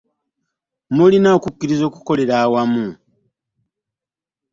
Mulina 0.95 1.29
okukiriza 1.37 1.83
okukolera 1.89 2.33
awamu. 2.43 2.87